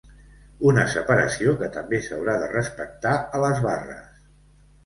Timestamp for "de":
2.45-2.47